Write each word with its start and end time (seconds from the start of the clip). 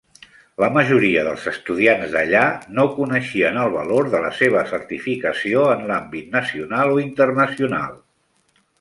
La 0.61 0.69
majoria 0.77 1.25
dels 1.27 1.43
estudiants 1.51 2.15
d'allà 2.15 2.41
no 2.79 2.87
coneixien 2.97 3.61
el 3.65 3.71
valor 3.77 4.11
de 4.15 4.25
la 4.27 4.33
seva 4.41 4.67
certificació 4.75 5.71
en 5.77 5.89
l'àmbit 5.93 6.37
nacional 6.41 6.99
o 6.99 7.01
internacional. 7.09 7.99